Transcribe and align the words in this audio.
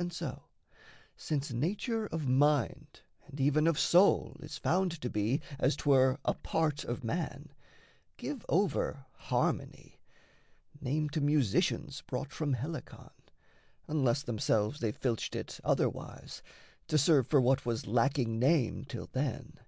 And 0.00 0.12
so, 0.12 0.48
since 1.16 1.52
nature 1.52 2.06
of 2.06 2.26
mind 2.26 3.02
And 3.28 3.40
even 3.40 3.68
of 3.68 3.78
soul 3.78 4.36
is 4.40 4.58
found 4.58 5.00
to 5.00 5.08
be, 5.08 5.42
as 5.60 5.76
'twere, 5.76 6.18
A 6.24 6.34
part 6.34 6.82
of 6.82 7.04
man, 7.04 7.50
give 8.16 8.44
over 8.48 9.06
"harmony" 9.12 10.00
Name 10.80 11.08
to 11.10 11.20
musicians 11.20 12.00
brought 12.00 12.32
from 12.32 12.54
Helicon, 12.54 13.12
Unless 13.86 14.24
themselves 14.24 14.80
they 14.80 14.90
filched 14.90 15.36
it 15.36 15.60
otherwise, 15.62 16.42
To 16.88 16.98
serve 16.98 17.28
for 17.28 17.40
what 17.40 17.64
was 17.64 17.86
lacking 17.86 18.40
name 18.40 18.84
till 18.84 19.06
then. 19.12 19.60